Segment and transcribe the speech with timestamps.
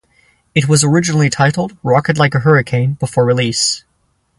[0.55, 3.83] It was originally titled "Rocket Like a Hurricane" before release.